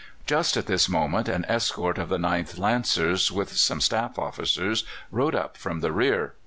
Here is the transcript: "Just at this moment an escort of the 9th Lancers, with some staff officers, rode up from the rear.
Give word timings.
"Just 0.25 0.57
at 0.57 0.65
this 0.65 0.89
moment 0.89 1.29
an 1.29 1.45
escort 1.47 1.99
of 1.99 2.09
the 2.09 2.17
9th 2.17 2.57
Lancers, 2.57 3.31
with 3.31 3.55
some 3.55 3.79
staff 3.79 4.17
officers, 4.17 4.83
rode 5.11 5.35
up 5.35 5.55
from 5.57 5.81
the 5.81 5.91
rear. 5.91 6.33